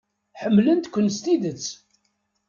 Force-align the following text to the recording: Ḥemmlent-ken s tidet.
Ḥemmlent-ken 0.41 1.07
s 1.15 1.17
tidet. 1.23 1.65